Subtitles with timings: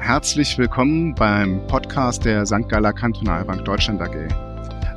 [0.00, 2.68] Herzlich willkommen beim Podcast der St.
[2.68, 4.28] Galler Kantonalbank Deutschland AG.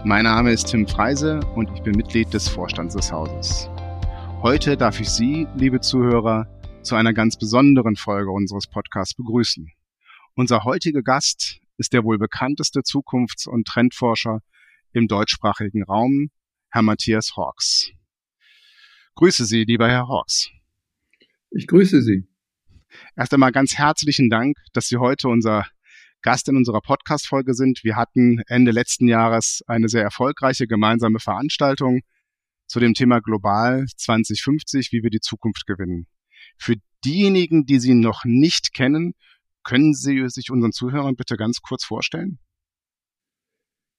[0.05, 3.69] Mein Name ist Tim Freise und ich bin Mitglied des Vorstands des Hauses.
[4.41, 6.47] Heute darf ich Sie, liebe Zuhörer,
[6.81, 9.69] zu einer ganz besonderen Folge unseres Podcasts begrüßen.
[10.35, 14.39] Unser heutiger Gast ist der wohl bekannteste Zukunfts- und Trendforscher
[14.93, 16.31] im deutschsprachigen Raum,
[16.69, 17.91] Herr Matthias Hawks.
[19.15, 20.49] Grüße Sie, lieber Herr Hawks.
[21.51, 22.25] Ich grüße Sie.
[23.15, 25.65] Erst einmal ganz herzlichen Dank, dass Sie heute unser
[26.21, 27.83] Gast in unserer Podcast-Folge sind.
[27.83, 32.01] Wir hatten Ende letzten Jahres eine sehr erfolgreiche gemeinsame Veranstaltung
[32.67, 36.07] zu dem Thema Global 2050, wie wir die Zukunft gewinnen.
[36.57, 39.13] Für diejenigen, die Sie noch nicht kennen,
[39.63, 42.39] können Sie sich unseren Zuhörern bitte ganz kurz vorstellen?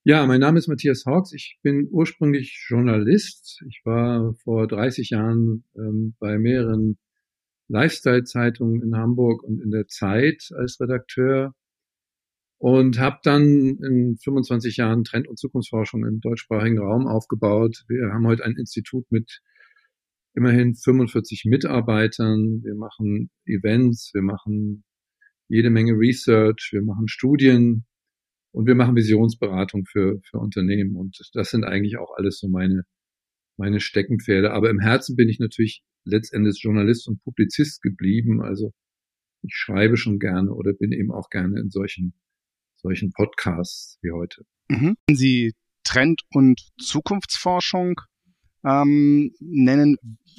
[0.06, 1.32] Ja, mein Name ist Matthias Hawks.
[1.32, 3.62] Ich bin ursprünglich Journalist.
[3.68, 6.98] Ich war vor 30 Jahren ähm, bei mehreren
[7.68, 11.55] Lifestyle-Zeitungen in Hamburg und in der Zeit als Redakteur
[12.59, 17.84] und habe dann in 25 Jahren Trend- und Zukunftsforschung im deutschsprachigen Raum aufgebaut.
[17.88, 19.41] Wir haben heute ein Institut mit
[20.34, 22.62] immerhin 45 Mitarbeitern.
[22.62, 24.84] Wir machen Events, wir machen
[25.48, 27.84] jede Menge Research, wir machen Studien
[28.53, 30.97] und wir machen Visionsberatung für, für Unternehmen.
[30.97, 32.84] Und das sind eigentlich auch alles so meine,
[33.56, 34.52] meine Steckenpferde.
[34.52, 38.42] Aber im Herzen bin ich natürlich letztendlich Journalist und Publizist geblieben.
[38.42, 38.72] Also
[39.42, 42.14] ich schreibe schon gerne oder bin eben auch gerne in solchen,
[42.77, 44.44] solchen Podcasts wie heute.
[44.69, 44.97] Mhm.
[45.10, 48.00] Sie Trend- und Zukunftsforschung
[48.64, 49.97] ähm, nennen,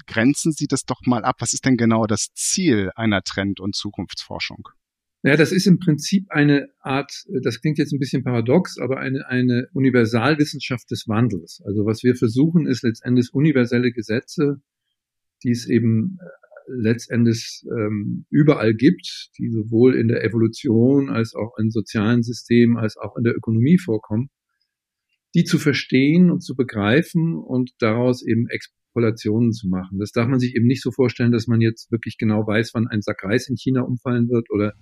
[0.07, 1.35] grenzen Sie das doch mal ab.
[1.39, 4.67] Was ist denn genau das Ziel einer Trend- und Zukunftsforschung?
[5.25, 9.27] Ja, das ist im Prinzip eine Art, das klingt jetzt ein bisschen paradox, aber eine,
[9.27, 11.61] eine Universalwissenschaft des Wandels.
[11.65, 14.61] Also was wir versuchen, ist letztendlich universelle Gesetze
[15.45, 16.25] die es eben äh,
[16.67, 22.97] letztendlich ähm, überall gibt, die sowohl in der Evolution als auch in sozialen Systemen als
[22.97, 24.29] auch in der Ökonomie vorkommen,
[25.35, 29.99] die zu verstehen und zu begreifen und daraus eben Extrapolationen zu machen.
[29.99, 32.87] Das darf man sich eben nicht so vorstellen, dass man jetzt wirklich genau weiß, wann
[32.87, 34.73] ein Sack Reis in China umfallen wird oder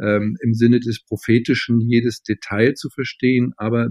[0.00, 3.90] ähm, im Sinne des Prophetischen jedes Detail zu verstehen, aber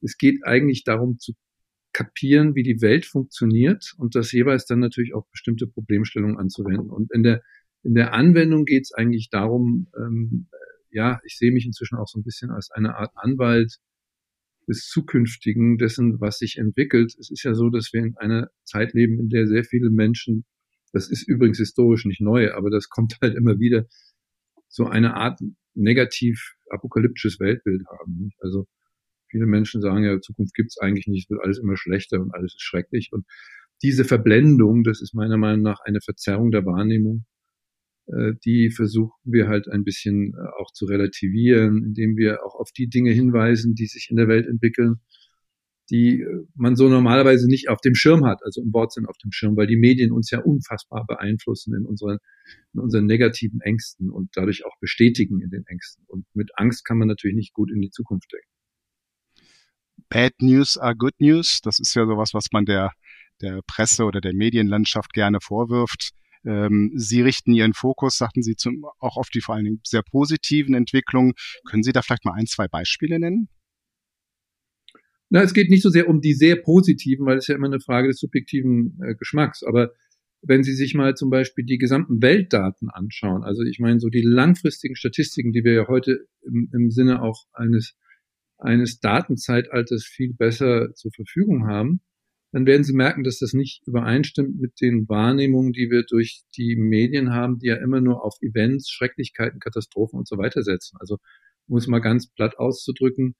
[0.00, 1.34] es geht eigentlich darum zu
[1.92, 6.90] kapieren, wie die Welt funktioniert und das jeweils dann natürlich auch bestimmte Problemstellungen anzuwenden.
[6.90, 7.42] Und in der,
[7.82, 10.48] in der Anwendung geht es eigentlich darum, ähm,
[10.90, 13.78] ja, ich sehe mich inzwischen auch so ein bisschen als eine Art Anwalt
[14.68, 17.14] des Zukünftigen, dessen, was sich entwickelt.
[17.18, 20.44] Es ist ja so, dass wir in einer Zeit leben, in der sehr viele Menschen,
[20.92, 23.86] das ist übrigens historisch nicht neu, aber das kommt halt immer wieder,
[24.70, 25.40] so eine Art
[25.74, 28.30] negativ apokalyptisches Weltbild haben.
[28.40, 28.66] Also
[29.30, 32.54] Viele Menschen sagen ja, Zukunft gibt's eigentlich nicht, es wird alles immer schlechter und alles
[32.54, 33.10] ist schrecklich.
[33.12, 33.24] Und
[33.82, 37.24] diese Verblendung, das ist meiner Meinung nach eine Verzerrung der Wahrnehmung,
[38.08, 42.70] äh, die versuchen wir halt ein bisschen äh, auch zu relativieren, indem wir auch auf
[42.76, 45.00] die Dinge hinweisen, die sich in der Welt entwickeln,
[45.90, 49.32] die äh, man so normalerweise nicht auf dem Schirm hat, also im Wortsinn auf dem
[49.32, 52.18] Schirm, weil die Medien uns ja unfassbar beeinflussen in unseren,
[52.72, 56.04] in unseren negativen Ängsten und dadurch auch bestätigen in den Ängsten.
[56.06, 58.46] Und mit Angst kann man natürlich nicht gut in die Zukunft denken.
[60.08, 61.60] Bad News are Good News.
[61.62, 62.92] Das ist ja sowas, was man der,
[63.40, 66.10] der Presse oder der Medienlandschaft gerne vorwirft.
[66.44, 70.02] Ähm, Sie richten Ihren Fokus, sagten Sie, zum, auch auf die vor allen Dingen sehr
[70.02, 71.34] positiven Entwicklungen.
[71.68, 73.48] Können Sie da vielleicht mal ein, zwei Beispiele nennen?
[75.30, 77.80] Na, es geht nicht so sehr um die sehr positiven, weil es ja immer eine
[77.80, 79.62] Frage des subjektiven äh, Geschmacks.
[79.62, 79.92] Aber
[80.42, 84.22] wenn Sie sich mal zum Beispiel die gesamten Weltdaten anschauen, also ich meine so die
[84.22, 87.96] langfristigen Statistiken, die wir ja heute im, im Sinne auch eines
[88.58, 92.02] eines Datenzeitalters viel besser zur Verfügung haben,
[92.52, 96.76] dann werden Sie merken, dass das nicht übereinstimmt mit den Wahrnehmungen, die wir durch die
[96.76, 100.96] Medien haben, die ja immer nur auf Events, Schrecklichkeiten, Katastrophen und so weiter setzen.
[101.00, 101.18] Also
[101.68, 103.36] um es mal ganz platt auszudrücken,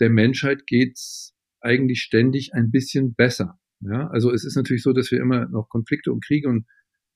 [0.00, 3.58] der Menschheit geht's eigentlich ständig ein bisschen besser.
[3.80, 6.66] Ja, also es ist natürlich so, dass wir immer noch Konflikte und Kriege und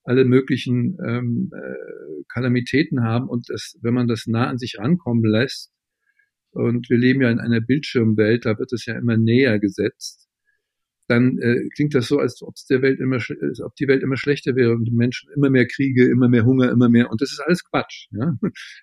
[0.02, 5.24] alle möglichen ähm, äh, Kalamitäten haben und das, wenn man das nah an sich rankommen
[5.24, 5.72] lässt,
[6.53, 10.28] und wir leben ja in einer Bildschirmwelt, da wird es ja immer näher gesetzt,
[11.06, 14.16] dann äh, klingt das so, als ob der Welt immer, als ob die Welt immer
[14.16, 17.10] schlechter wäre und die Menschen immer mehr Kriege, immer mehr Hunger, immer mehr.
[17.10, 18.09] Und das ist alles Quatsch.
[18.12, 18.36] Ja?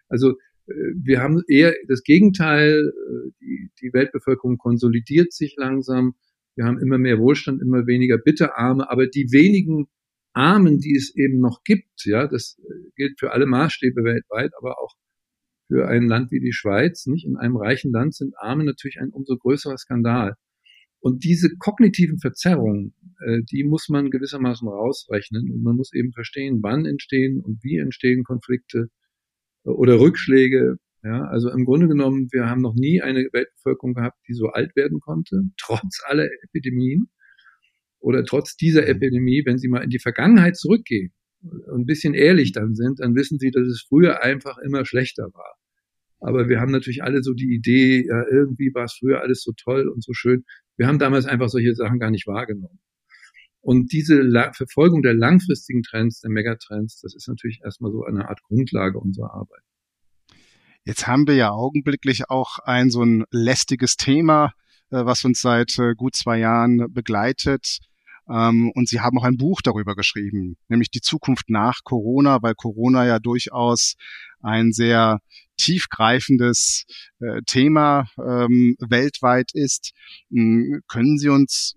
[0.10, 0.36] Also
[0.68, 2.92] wir haben eher das Gegenteil.
[2.92, 6.16] Äh, die, die Weltbevölkerung konsolidiert sich langsam.
[6.56, 8.90] Wir haben immer mehr Wohlstand, immer weniger Bitterarme.
[8.90, 9.88] Aber die wenigen
[10.34, 14.80] Armen, die es eben noch gibt, ja, das äh, gilt für alle Maßstäbe weltweit, aber
[14.80, 14.96] auch
[15.68, 17.26] für ein Land wie die Schweiz, nicht?
[17.26, 20.36] In einem reichen Land sind Arme natürlich ein umso größerer Skandal.
[21.00, 22.94] Und diese kognitiven Verzerrungen,
[23.26, 27.78] äh, die muss man gewissermaßen rausrechnen und man muss eben verstehen, wann entstehen und wie
[27.78, 28.90] entstehen Konflikte
[29.74, 30.78] oder Rückschläge.
[31.04, 34.76] Ja, also im Grunde genommen, wir haben noch nie eine Weltbevölkerung gehabt, die so alt
[34.76, 37.10] werden konnte, trotz aller Epidemien
[38.00, 38.88] oder trotz dieser mhm.
[38.88, 43.16] Epidemie, wenn Sie mal in die Vergangenheit zurückgehen und ein bisschen ehrlich dann sind, dann
[43.16, 45.56] wissen Sie, dass es früher einfach immer schlechter war.
[46.20, 49.52] Aber wir haben natürlich alle so die Idee, ja, irgendwie war es früher alles so
[49.56, 50.44] toll und so schön.
[50.76, 52.80] Wir haben damals einfach solche Sachen gar nicht wahrgenommen.
[53.68, 58.30] Und diese La Verfolgung der langfristigen Trends, der Megatrends, das ist natürlich erstmal so eine
[58.30, 59.62] Art Grundlage unserer Arbeit.
[60.86, 64.54] Jetzt haben wir ja augenblicklich auch ein so ein lästiges Thema,
[64.90, 67.80] äh, was uns seit äh, gut zwei Jahren begleitet.
[68.30, 72.56] Ähm, und Sie haben auch ein Buch darüber geschrieben, nämlich die Zukunft nach Corona, weil
[72.56, 73.96] Corona ja durchaus
[74.40, 75.20] ein sehr
[75.58, 76.86] tiefgreifendes
[77.20, 79.92] äh, Thema ähm, weltweit ist.
[80.32, 81.76] Ähm, können Sie uns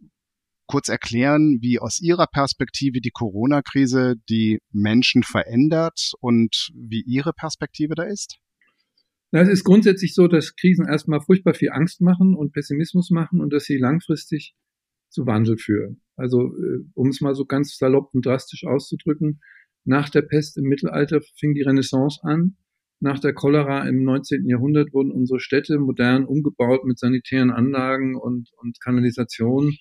[0.70, 7.96] kurz erklären, wie aus Ihrer Perspektive die Corona-Krise die Menschen verändert und wie Ihre Perspektive
[7.96, 8.38] da ist?
[9.32, 13.52] Es ist grundsätzlich so, dass Krisen erstmal furchtbar viel Angst machen und Pessimismus machen und
[13.52, 14.55] dass sie langfristig
[15.08, 16.02] zu Wandel führen.
[16.17, 19.40] Also, äh, um es mal so ganz salopp und drastisch auszudrücken,
[19.84, 22.56] nach der Pest im Mittelalter fing die Renaissance an.
[23.00, 24.46] Nach der Cholera im 19.
[24.46, 29.76] Jahrhundert wurden unsere Städte modern umgebaut mit sanitären Anlagen und, und Kanalisation,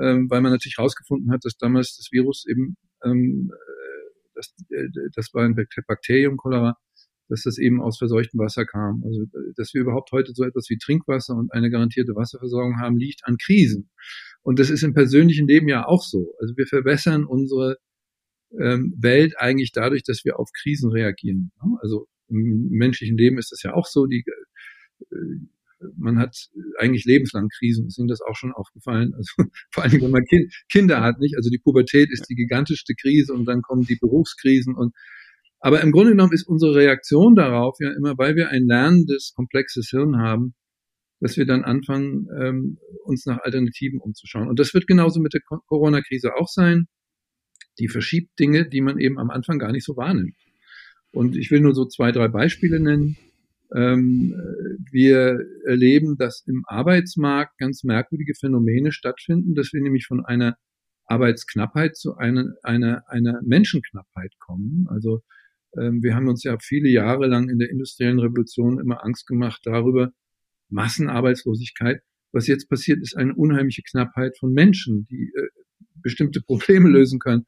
[0.00, 4.88] ähm, weil man natürlich herausgefunden hat, dass damals das Virus eben, ähm, äh, das, äh,
[5.14, 5.54] das war ein
[5.86, 6.76] Bakterium Cholera,
[7.28, 9.02] dass das eben aus verseuchtem Wasser kam.
[9.04, 9.24] Also,
[9.56, 13.36] dass wir überhaupt heute so etwas wie Trinkwasser und eine garantierte Wasserversorgung haben, liegt an
[13.38, 13.90] Krisen.
[14.42, 16.34] Und das ist im persönlichen Leben ja auch so.
[16.40, 17.78] Also wir verbessern unsere
[18.60, 21.52] ähm, Welt eigentlich dadurch, dass wir auf Krisen reagieren.
[21.80, 24.06] Also im menschlichen Leben ist das ja auch so.
[24.06, 24.24] Die,
[25.10, 25.16] äh,
[25.96, 26.36] man hat
[26.78, 27.86] eigentlich lebenslang Krisen.
[27.86, 29.14] Ist Ihnen das auch schon aufgefallen?
[29.14, 29.32] Also
[29.72, 31.36] vor allem, wenn man kind, Kinder hat, nicht?
[31.36, 34.94] Also die Pubertät ist die gigantischste Krise und dann kommen die Berufskrisen und
[35.64, 39.90] aber im Grunde genommen ist unsere Reaktion darauf ja immer, weil wir ein lernendes, komplexes
[39.90, 40.54] Hirn haben,
[41.20, 44.48] dass wir dann anfangen, ähm, uns nach Alternativen umzuschauen.
[44.48, 46.88] Und das wird genauso mit der Corona-Krise auch sein.
[47.78, 50.34] Die verschiebt Dinge, die man eben am Anfang gar nicht so wahrnimmt.
[51.12, 53.16] Und ich will nur so zwei, drei Beispiele nennen.
[53.74, 54.34] Ähm,
[54.90, 60.56] wir erleben, dass im Arbeitsmarkt ganz merkwürdige Phänomene stattfinden, dass wir nämlich von einer
[61.06, 64.86] Arbeitsknappheit zu einer, einer, einer Menschenknappheit kommen.
[64.88, 65.22] Also
[65.76, 69.62] ähm, wir haben uns ja viele Jahre lang in der industriellen Revolution immer Angst gemacht
[69.64, 70.12] darüber,
[70.68, 72.02] Massenarbeitslosigkeit.
[72.32, 75.48] Was jetzt passiert, ist eine unheimliche Knappheit von Menschen, die äh,
[76.02, 77.46] bestimmte Probleme lösen können.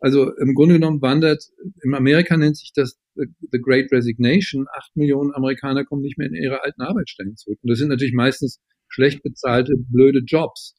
[0.00, 1.44] Also im Grunde genommen wandert,
[1.82, 4.66] in Amerika nennt sich das The Great Resignation.
[4.76, 7.58] Acht Millionen Amerikaner kommen nicht mehr in ihre alten Arbeitsstellen zurück.
[7.62, 10.76] Und das sind natürlich meistens schlecht bezahlte, blöde Jobs.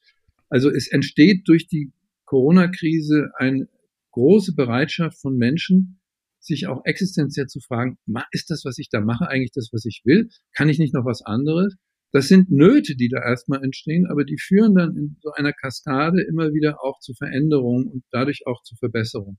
[0.49, 1.91] Also es entsteht durch die
[2.25, 3.67] Corona-Krise eine
[4.11, 5.99] große Bereitschaft von Menschen,
[6.39, 7.97] sich auch existenziell zu fragen,
[8.31, 10.29] ist das, was ich da mache, eigentlich das, was ich will?
[10.53, 11.75] Kann ich nicht noch was anderes?
[12.11, 16.21] Das sind Nöte, die da erstmal entstehen, aber die führen dann in so einer Kaskade
[16.23, 19.37] immer wieder auch zu Veränderungen und dadurch auch zu Verbesserungen.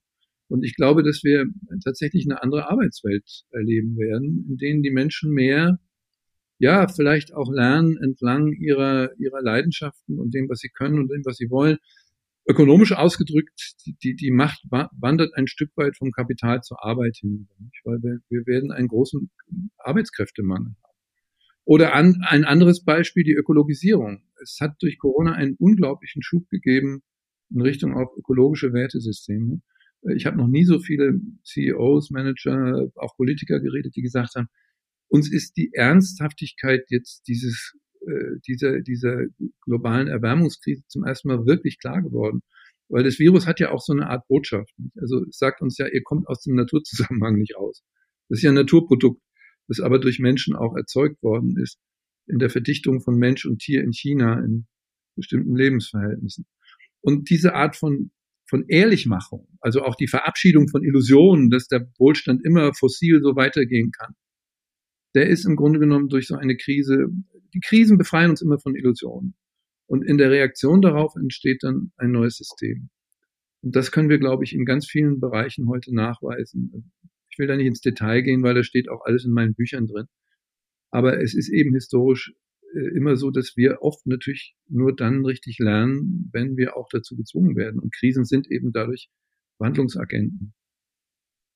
[0.49, 1.47] Und ich glaube, dass wir
[1.85, 5.79] tatsächlich eine andere Arbeitswelt erleben werden, in denen die Menschen mehr,
[6.59, 11.25] ja, vielleicht auch lernen, entlang ihrer, ihrer Leidenschaften und dem, was sie können und dem,
[11.25, 11.79] was sie wollen,
[12.49, 17.49] ökonomisch ausgedrückt, die, die, Macht wandert ein Stück weit vom Kapital zur Arbeit hin,
[17.85, 19.31] weil wir, wir werden einen großen
[19.79, 20.90] Arbeitskräftemangel haben.
[21.65, 24.23] Oder an, ein anderes Beispiel, die Ökologisierung.
[24.43, 27.03] Es hat durch Corona einen unglaublichen Schub gegeben
[27.51, 29.61] in Richtung auf ökologische Wertesysteme.
[30.15, 34.49] Ich habe noch nie so viele CEOs, Manager, auch Politiker geredet, die gesagt haben,
[35.09, 37.75] uns ist die Ernsthaftigkeit jetzt dieses
[38.07, 39.27] äh, dieser, dieser
[39.61, 42.41] globalen Erwärmungskrise zum ersten Mal wirklich klar geworden.
[42.89, 44.75] Weil das Virus hat ja auch so eine Art Botschaft.
[44.97, 47.83] Also es sagt uns ja, ihr kommt aus dem Naturzusammenhang nicht raus.
[48.29, 49.21] Das ist ja ein Naturprodukt,
[49.71, 51.79] das aber durch Menschen auch erzeugt worden ist,
[52.27, 54.67] in der Verdichtung von Mensch und Tier in China in
[55.17, 56.45] bestimmten Lebensverhältnissen.
[57.01, 58.11] Und diese Art von,
[58.49, 63.93] von Ehrlichmachung, also auch die Verabschiedung von Illusionen, dass der Wohlstand immer fossil so weitergehen
[63.93, 64.15] kann,
[65.15, 67.07] der ist im Grunde genommen durch so eine Krise,
[67.55, 69.35] die Krisen befreien uns immer von Illusionen.
[69.87, 72.91] Und in der Reaktion darauf entsteht dann ein neues System.
[73.63, 76.93] Und das können wir, glaube ich, in ganz vielen Bereichen heute nachweisen.
[77.31, 79.87] Ich will da nicht ins Detail gehen, weil da steht auch alles in meinen Büchern
[79.87, 80.07] drin.
[80.91, 82.35] Aber es ist eben historisch
[82.75, 87.17] äh, immer so, dass wir oft natürlich nur dann richtig lernen, wenn wir auch dazu
[87.17, 87.81] gezwungen werden.
[87.81, 89.09] Und Krisen sind eben dadurch
[89.59, 90.55] Wandlungsagenten.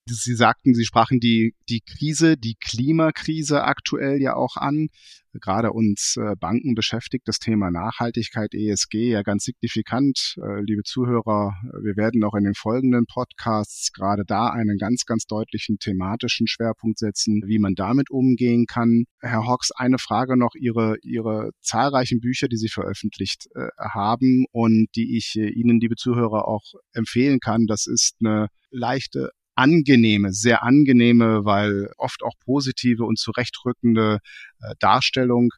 [0.06, 4.88] Sie sagten, Sie sprachen die, die Krise, die Klimakrise aktuell ja auch an.
[5.32, 10.36] Gerade uns äh, Banken beschäftigt das Thema Nachhaltigkeit, ESG ja ganz signifikant.
[10.36, 15.24] Äh, liebe Zuhörer, wir werden auch in den folgenden Podcasts gerade da einen ganz, ganz
[15.24, 19.04] deutlichen thematischen Schwerpunkt setzen, wie man damit umgehen kann.
[19.20, 20.54] Herr Hawks, eine Frage noch.
[20.54, 26.46] Ihre, Ihre zahlreichen Bücher, die Sie veröffentlicht äh, haben und die ich Ihnen, liebe Zuhörer,
[26.46, 33.18] auch empfehlen kann, das ist eine leichte angenehme, sehr angenehme, weil oft auch positive und
[33.18, 34.18] zurechtrückende
[34.60, 35.50] äh, Darstellung.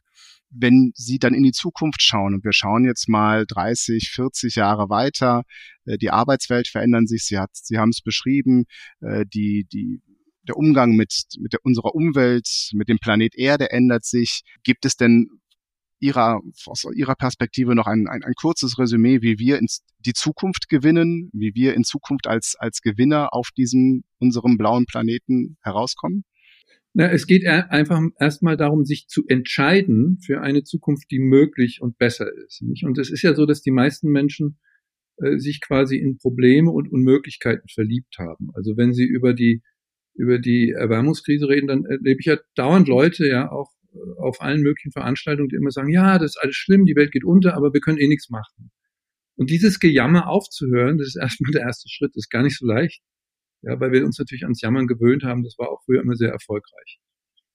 [0.49, 4.89] Wenn Sie dann in die Zukunft schauen und wir schauen jetzt mal 30, 40 Jahre
[4.89, 5.43] weiter,
[5.85, 8.65] äh, die Arbeitswelt verändern sich, Sie, Sie haben es beschrieben,
[9.01, 10.01] äh, die, die
[10.47, 14.43] der Umgang mit, mit der, unserer Umwelt, mit dem Planet Erde ändert sich.
[14.63, 15.27] Gibt es denn
[15.99, 19.67] Ihrer, aus Ihrer Perspektive noch ein, ein, ein kurzes Resümee, wie wir in
[20.05, 25.57] die Zukunft gewinnen, wie wir in Zukunft als, als Gewinner auf diesem, unserem blauen Planeten
[25.61, 26.23] herauskommen?
[26.93, 31.97] Na, es geht einfach erstmal darum, sich zu entscheiden für eine Zukunft, die möglich und
[31.97, 32.61] besser ist.
[32.63, 32.85] Nicht?
[32.85, 34.57] Und es ist ja so, dass die meisten Menschen
[35.17, 38.49] äh, sich quasi in Probleme und Unmöglichkeiten verliebt haben.
[38.53, 39.61] Also wenn sie über die
[40.17, 43.71] über die Erwärmungskrise reden, dann erlebe ich ja dauernd Leute, ja auch
[44.17, 47.23] auf allen möglichen Veranstaltungen, die immer sagen, ja, das ist alles schlimm, die Welt geht
[47.23, 48.71] unter, aber wir können eh nichts machen.
[49.35, 52.65] Und dieses Gejammer aufzuhören, das ist erstmal der erste Schritt, das ist gar nicht so
[52.65, 53.01] leicht.
[53.63, 56.31] Ja, weil wir uns natürlich ans Jammern gewöhnt haben, das war auch früher immer sehr
[56.31, 56.99] erfolgreich.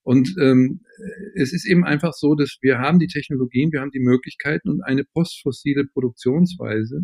[0.04, 0.80] Und ähm,
[1.36, 4.82] es ist eben einfach so, dass wir haben die Technologien, wir haben die Möglichkeiten und
[4.82, 7.02] eine postfossile Produktionsweise,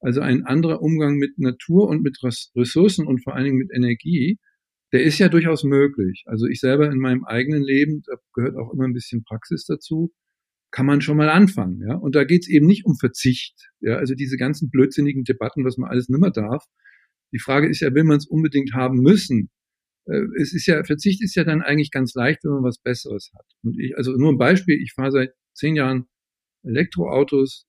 [0.00, 4.38] also ein anderer Umgang mit Natur und mit Ressourcen und vor allen Dingen mit Energie,
[4.92, 6.24] der ist ja durchaus möglich.
[6.26, 10.12] Also ich selber in meinem eigenen Leben, da gehört auch immer ein bisschen Praxis dazu,
[10.70, 11.80] kann man schon mal anfangen.
[11.86, 11.94] Ja?
[11.96, 13.70] Und da geht's eben nicht um Verzicht.
[13.80, 13.96] Ja?
[13.96, 16.64] Also diese ganzen blödsinnigen Debatten, was man alles nimmer darf.
[17.32, 19.50] Die Frage ist ja, will man es unbedingt haben müssen?
[20.06, 23.30] Äh, es ist ja, Verzicht ist ja dann eigentlich ganz leicht, wenn man was Besseres
[23.36, 23.46] hat.
[23.62, 26.06] Und ich, also nur ein Beispiel, ich fahre seit zehn Jahren
[26.62, 27.66] Elektroautos.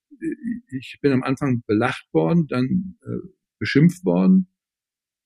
[0.69, 3.27] Ich bin am Anfang belacht worden, dann äh,
[3.59, 4.50] beschimpft worden,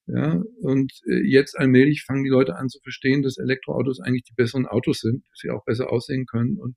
[0.08, 4.36] ja, und äh, jetzt allmählich fangen die Leute an zu verstehen, dass Elektroautos eigentlich die
[4.36, 6.76] besseren Autos sind, dass sie auch besser aussehen können und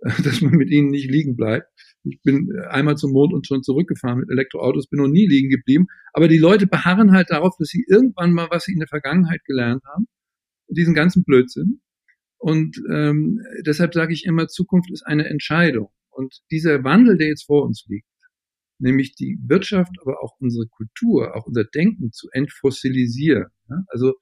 [0.24, 1.66] dass man mit ihnen nicht liegen bleibt.
[2.04, 5.48] Ich bin äh, einmal zum Mond und schon zurückgefahren mit Elektroautos, bin noch nie liegen
[5.48, 5.86] geblieben.
[6.12, 9.44] Aber die Leute beharren halt darauf, dass sie irgendwann mal, was sie in der Vergangenheit
[9.44, 10.06] gelernt haben,
[10.68, 11.80] diesen ganzen Blödsinn.
[12.36, 15.90] Und ähm, deshalb sage ich immer, Zukunft ist eine Entscheidung.
[16.10, 18.06] Und dieser Wandel, der jetzt vor uns liegt,
[18.78, 23.46] nämlich die Wirtschaft, aber auch unsere Kultur, auch unser Denken zu entfossilisieren.
[23.68, 23.84] Ja?
[23.88, 24.14] Also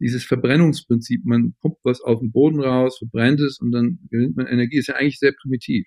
[0.00, 4.46] dieses Verbrennungsprinzip, man pumpt was auf den Boden raus, verbrennt es und dann gewinnt man
[4.46, 5.86] Energie, ist ja eigentlich sehr primitiv.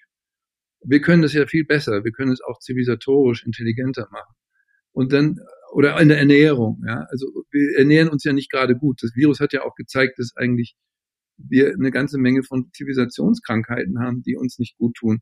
[0.81, 4.33] Wir können das ja viel besser, wir können es auch zivilisatorisch intelligenter machen.
[4.91, 5.39] Und dann,
[5.73, 8.99] oder in der Ernährung, ja, also wir ernähren uns ja nicht gerade gut.
[9.01, 10.75] Das Virus hat ja auch gezeigt, dass eigentlich
[11.37, 15.19] wir eine ganze Menge von Zivilisationskrankheiten haben, die uns nicht gut tun.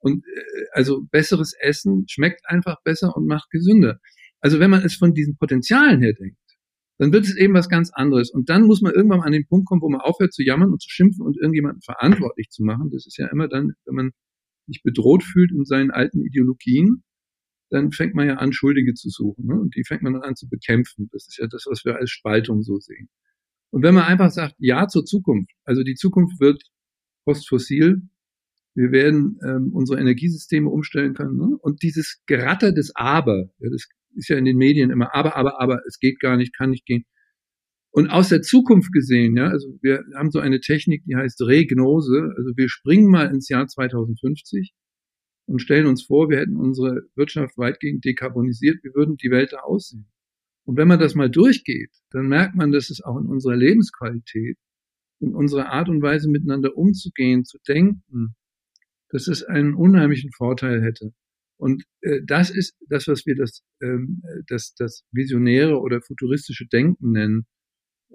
[0.00, 3.98] Und äh, also besseres Essen schmeckt einfach besser und macht gesünder.
[4.40, 6.38] Also wenn man es von diesen Potenzialen her denkt,
[6.98, 8.30] dann wird es eben was ganz anderes.
[8.30, 10.82] Und dann muss man irgendwann an den Punkt kommen, wo man aufhört zu jammern und
[10.82, 12.90] zu schimpfen und irgendjemanden verantwortlich zu machen.
[12.92, 14.10] Das ist ja immer dann, wenn man
[14.66, 17.04] sich bedroht fühlt in seinen alten Ideologien,
[17.70, 19.46] dann fängt man ja an, Schuldige zu suchen.
[19.46, 19.54] Ne?
[19.54, 21.08] Und die fängt man dann an zu bekämpfen.
[21.12, 23.08] Das ist ja das, was wir als Spaltung so sehen.
[23.70, 26.62] Und wenn man einfach sagt, ja zur Zukunft, also die Zukunft wird
[27.24, 28.02] postfossil,
[28.78, 31.36] wir werden ähm, unsere Energiesysteme umstellen können.
[31.36, 31.56] Ne?
[31.60, 35.60] Und dieses Geratter des Aber, ja, das ist ja in den Medien immer Aber, Aber,
[35.60, 37.04] Aber, es geht gar nicht, kann nicht gehen.
[37.90, 42.32] Und aus der Zukunft gesehen, ja, also wir haben so eine Technik, die heißt Regnose.
[42.36, 44.72] Also wir springen mal ins Jahr 2050
[45.46, 49.60] und stellen uns vor, wir hätten unsere Wirtschaft weitgehend dekarbonisiert, wie würden die Welt da
[49.60, 50.06] aussehen?
[50.64, 54.56] Und wenn man das mal durchgeht, dann merkt man, dass es auch in unserer Lebensqualität,
[55.18, 58.36] in unserer Art und Weise miteinander umzugehen, zu denken,
[59.10, 61.12] dass es einen unheimlichen Vorteil hätte.
[61.56, 67.12] Und äh, das ist das, was wir das, ähm, das, das visionäre oder futuristische Denken
[67.12, 67.46] nennen,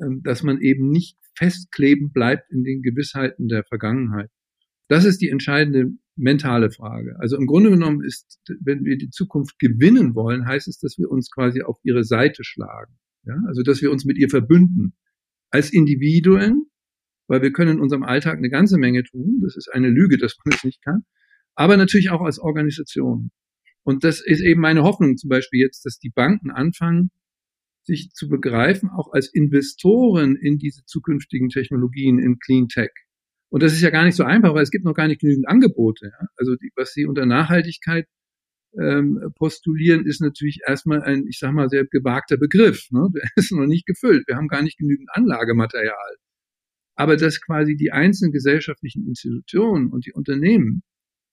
[0.01, 4.29] ähm, dass man eben nicht festkleben bleibt in den Gewissheiten der Vergangenheit.
[4.87, 7.15] Das ist die entscheidende mentale Frage.
[7.19, 11.09] Also im Grunde genommen ist, wenn wir die Zukunft gewinnen wollen, heißt es, dass wir
[11.09, 12.97] uns quasi auf ihre Seite schlagen.
[13.23, 13.35] Ja?
[13.47, 14.93] Also dass wir uns mit ihr verbünden.
[15.49, 16.67] Als Individuen,
[17.27, 19.41] weil wir können in unserem Alltag eine ganze Menge tun.
[19.43, 21.03] Das ist eine Lüge, dass man es nicht kann.
[21.55, 23.31] Aber natürlich auch als Organisation.
[23.83, 27.11] Und das ist eben meine Hoffnung zum Beispiel jetzt, dass die Banken anfangen,
[27.85, 32.91] sich zu begreifen, auch als Investoren in diese zukünftigen Technologien in Clean Tech.
[33.49, 35.47] Und das ist ja gar nicht so einfach, weil es gibt noch gar nicht genügend
[35.47, 36.07] Angebote.
[36.07, 36.27] Ja?
[36.37, 38.07] Also die, was sie unter Nachhaltigkeit
[38.79, 42.87] ähm, postulieren, ist natürlich erstmal ein, ich sag mal, sehr gewagter Begriff.
[42.89, 43.09] Ne?
[43.13, 44.27] Der ist noch nicht gefüllt.
[44.27, 46.15] Wir haben gar nicht genügend Anlagematerial.
[46.95, 50.83] Aber dass quasi die einzelnen gesellschaftlichen Institutionen und die Unternehmen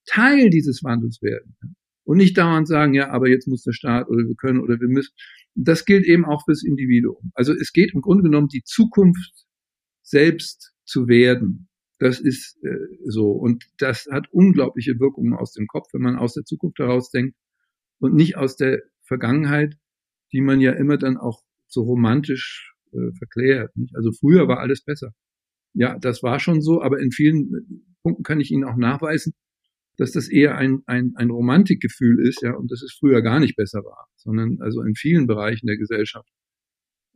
[0.06, 1.56] Teil dieses Wandels werden.
[2.04, 4.88] Und nicht dauernd sagen, ja, aber jetzt muss der Staat oder wir können oder wir
[4.88, 5.12] müssen.
[5.54, 7.30] Das gilt eben auch fürs Individuum.
[7.34, 9.46] Also es geht im Grunde genommen die Zukunft
[10.02, 11.68] selbst zu werden.
[11.98, 13.30] Das ist äh, so.
[13.30, 17.36] Und das hat unglaubliche Wirkungen aus dem Kopf, wenn man aus der Zukunft heraus denkt
[17.98, 19.76] und nicht aus der Vergangenheit,
[20.32, 23.76] die man ja immer dann auch so romantisch äh, verklärt.
[23.76, 23.94] Nicht?
[23.94, 25.12] Also früher war alles besser.
[25.74, 29.34] Ja, das war schon so, aber in vielen äh, Punkten kann ich Ihnen auch nachweisen,
[29.96, 33.56] dass das eher ein, ein, ein Romantikgefühl ist, ja, und dass es früher gar nicht
[33.56, 36.28] besser war, sondern also in vielen Bereichen der Gesellschaft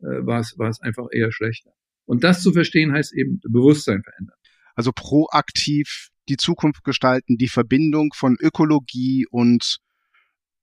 [0.02, 1.73] äh, war, es, war es einfach eher schlechter.
[2.04, 4.37] Und das zu verstehen heißt eben Bewusstsein verändern.
[4.75, 9.78] Also proaktiv die Zukunft gestalten, die Verbindung von Ökologie und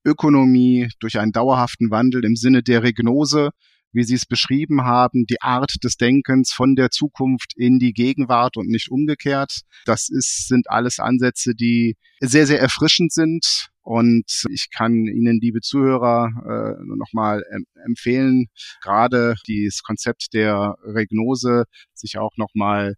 [0.04, 3.50] Ökonomie durch einen dauerhaften Wandel im Sinne der Regnose,
[3.92, 8.56] wie Sie es beschrieben haben, die Art des Denkens von der Zukunft in die Gegenwart
[8.56, 9.60] und nicht umgekehrt.
[9.84, 13.68] Das ist, sind alles Ansätze, die sehr, sehr erfrischend sind.
[13.82, 17.42] Und ich kann Ihnen, liebe Zuhörer, äh, nur nochmal
[17.84, 18.46] empfehlen,
[18.80, 22.94] gerade dieses Konzept der Regnose sich auch nochmal